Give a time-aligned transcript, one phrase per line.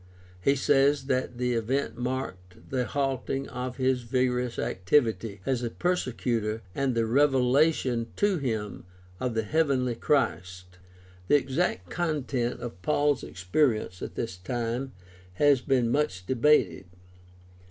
[0.43, 6.63] He says that the event marked the halting of his vigorous activity as a persecutor
[6.73, 8.83] and the revelation to him
[9.19, 10.79] of the heavenly Christ.
[11.27, 14.93] The exact content of Paul's experience at this time
[15.33, 16.87] has been much debated.